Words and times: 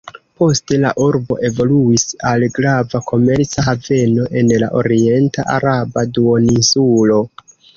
Poste 0.41 0.77
la 0.83 0.93
urbo 1.07 1.35
evoluis 1.49 2.05
al 2.31 2.45
grava 2.55 3.03
komerca 3.11 3.67
haveno 3.67 4.27
en 4.41 4.51
la 4.65 4.71
orienta 4.83 5.49
araba 5.59 6.09
duoninsulo. 6.19 7.25